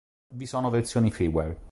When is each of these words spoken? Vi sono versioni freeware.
Vi 0.33 0.47
sono 0.47 0.71
versioni 0.71 1.11
freeware. 1.11 1.59